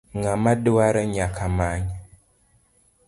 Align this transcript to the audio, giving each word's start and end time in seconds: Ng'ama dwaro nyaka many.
Ng'ama 0.17 0.51
dwaro 0.65 1.01
nyaka 1.15 1.45
many. 1.57 1.87